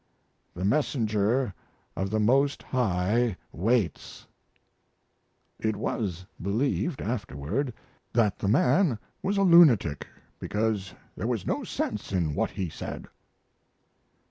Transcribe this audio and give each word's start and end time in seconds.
the 0.55 0.65
messenger 0.65 1.53
of 1.95 2.09
the 2.09 2.19
Most 2.19 2.63
High 2.63 3.37
waits."............... 3.51 4.25
It 5.59 5.75
was 5.75 6.25
believed, 6.41 7.03
afterward, 7.03 7.71
that 8.11 8.39
the 8.39 8.47
man 8.47 8.97
was 9.21 9.37
a 9.37 9.43
lunatic, 9.43 10.07
because 10.39 10.95
there 11.15 11.27
was 11.27 11.45
no 11.45 11.63
sense 11.63 12.11
in 12.11 12.33
what 12.33 12.49
he 12.49 12.67
said. 12.67 13.09